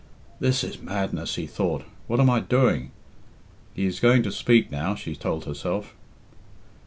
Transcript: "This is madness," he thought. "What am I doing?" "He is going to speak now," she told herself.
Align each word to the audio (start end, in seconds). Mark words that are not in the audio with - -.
"This 0.39 0.63
is 0.63 0.81
madness," 0.81 1.35
he 1.35 1.45
thought. 1.45 1.83
"What 2.07 2.19
am 2.19 2.27
I 2.27 2.39
doing?" 2.39 2.89
"He 3.75 3.85
is 3.85 3.99
going 3.99 4.23
to 4.23 4.31
speak 4.31 4.71
now," 4.71 4.95
she 4.95 5.15
told 5.15 5.45
herself. 5.45 5.93